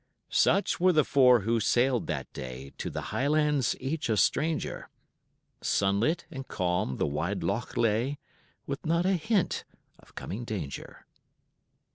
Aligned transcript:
Such 0.31 0.79
were 0.79 0.91
the 0.93 1.03
four 1.05 1.41
who 1.41 1.59
sailed 1.59 2.07
that 2.07 2.33
day, 2.33 2.73
To 2.79 2.89
the 2.89 3.11
Highlands 3.13 3.75
each 3.79 4.09
a 4.09 4.17
stranger; 4.17 4.89
Sunlit 5.61 6.25
and 6.31 6.47
calm 6.47 6.97
the 6.97 7.05
wide 7.05 7.43
loch 7.43 7.77
lay, 7.77 8.17
With 8.65 8.83
not 8.83 9.05
a 9.05 9.11
hint 9.13 9.63
of 9.99 10.15
coming 10.15 10.43
danger. 10.43 11.05